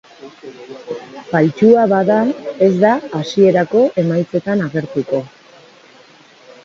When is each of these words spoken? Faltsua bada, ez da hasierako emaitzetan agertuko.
Faltsua 1.33 1.83
bada, 1.91 2.17
ez 2.69 2.71
da 2.85 2.95
hasierako 3.21 3.85
emaitzetan 4.05 4.65
agertuko. 4.71 5.21